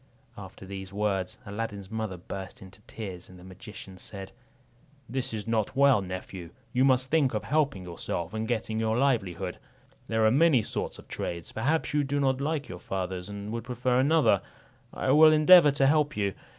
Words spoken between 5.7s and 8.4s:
well, nephew; you must think of helping yourself,